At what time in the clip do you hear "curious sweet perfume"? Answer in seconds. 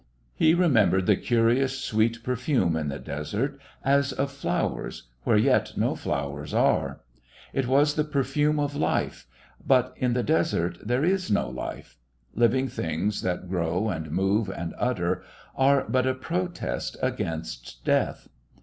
1.15-2.75